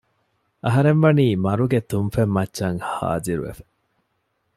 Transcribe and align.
އަހަރެންވަނީ 0.65 1.25
މަރުގެ 1.45 1.79
ތުންފަތްމައްޗަށް 1.89 2.79
ހާޒިރުވެފަ 2.91 3.63